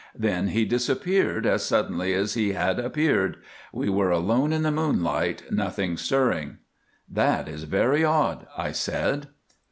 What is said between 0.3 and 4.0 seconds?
he disappeared as suddenly as he had appeared. We